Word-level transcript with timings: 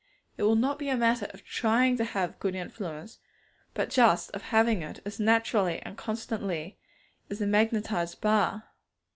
It 0.35 0.41
will 0.41 0.55
not 0.55 0.79
be 0.79 0.89
a 0.89 0.97
matter 0.97 1.27
of 1.31 1.45
trying 1.45 1.95
to 1.97 2.03
have 2.03 2.39
good 2.39 2.55
influence, 2.55 3.19
but 3.75 3.91
just 3.91 4.31
of 4.31 4.41
having 4.41 4.81
it, 4.81 4.99
as 5.05 5.19
naturally 5.19 5.79
and 5.83 5.95
constantly 5.95 6.79
as 7.29 7.37
the 7.37 7.45
magnetized 7.45 8.19
bar. 8.19 8.63